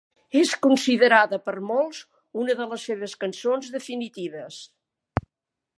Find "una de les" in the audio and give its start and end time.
2.45-2.85